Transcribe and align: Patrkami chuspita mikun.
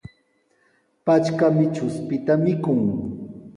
Patrkami 1.05 1.65
chuspita 1.75 2.33
mikun. 2.43 2.79